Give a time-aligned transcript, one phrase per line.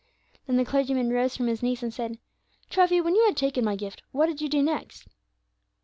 [0.47, 2.17] Then the clergyman rose from his knees and said,
[2.71, 5.07] "Treffy, when you had taken my gift, what did you do next?"